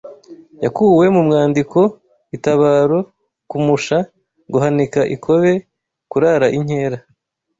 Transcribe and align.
yakuwe 0.63 1.05
mu 1.15 1.21
mwandiko 1.27 1.79
itabaro 2.35 2.99
kumasha 3.49 3.97
guhanika 4.51 4.99
ikobe 5.15 5.51
kurara 6.11 6.47
inkera 6.57 6.97